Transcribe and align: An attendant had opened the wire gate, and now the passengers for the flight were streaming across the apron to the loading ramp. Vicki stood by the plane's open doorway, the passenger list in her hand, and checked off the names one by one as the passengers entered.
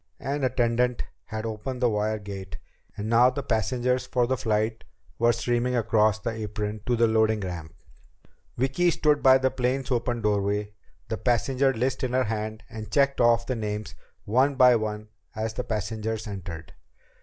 An 0.19 0.43
attendant 0.43 1.03
had 1.25 1.45
opened 1.45 1.79
the 1.79 1.87
wire 1.87 2.17
gate, 2.17 2.57
and 2.97 3.07
now 3.07 3.29
the 3.29 3.43
passengers 3.43 4.03
for 4.07 4.25
the 4.25 4.35
flight 4.35 4.83
were 5.19 5.31
streaming 5.31 5.75
across 5.75 6.17
the 6.17 6.31
apron 6.31 6.81
to 6.87 6.95
the 6.95 7.05
loading 7.05 7.41
ramp. 7.41 7.75
Vicki 8.57 8.89
stood 8.89 9.21
by 9.21 9.37
the 9.37 9.51
plane's 9.51 9.91
open 9.91 10.23
doorway, 10.23 10.73
the 11.09 11.17
passenger 11.19 11.71
list 11.71 12.03
in 12.03 12.13
her 12.13 12.23
hand, 12.23 12.63
and 12.67 12.91
checked 12.91 13.21
off 13.21 13.45
the 13.45 13.55
names 13.55 13.93
one 14.25 14.55
by 14.55 14.75
one 14.75 15.09
as 15.35 15.53
the 15.53 15.63
passengers 15.63 16.25
entered. 16.25 16.73